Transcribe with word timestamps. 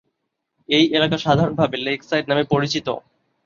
এই 0.69 0.85
এলাকা 0.93 1.17
সাধারণভাবে 1.17 1.75
লেক-সাইড 1.85 2.25
নামে 2.29 2.43
পরিচিত। 2.53 2.87